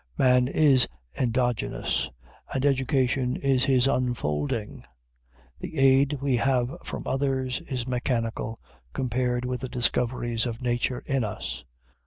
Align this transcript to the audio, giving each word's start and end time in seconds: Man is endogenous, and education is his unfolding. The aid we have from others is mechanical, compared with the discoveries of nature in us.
Man 0.17 0.47
is 0.47 0.87
endogenous, 1.15 2.09
and 2.51 2.65
education 2.65 3.35
is 3.35 3.65
his 3.65 3.85
unfolding. 3.85 4.83
The 5.59 5.77
aid 5.77 6.17
we 6.21 6.37
have 6.37 6.75
from 6.83 7.03
others 7.05 7.61
is 7.69 7.85
mechanical, 7.87 8.59
compared 8.93 9.45
with 9.45 9.61
the 9.61 9.69
discoveries 9.69 10.47
of 10.47 10.59
nature 10.59 11.03
in 11.05 11.23
us. 11.23 11.63